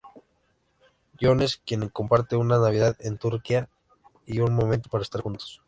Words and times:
Jones, 1.21 1.61
quienes 1.63 1.91
comparten 1.91 2.39
una 2.39 2.57
Navidad 2.57 2.95
en 3.01 3.19
Turquía 3.19 3.69
y 4.25 4.39
un 4.39 4.55
momento 4.55 4.89
para 4.89 5.03
estar 5.03 5.21
juntos. 5.21 5.59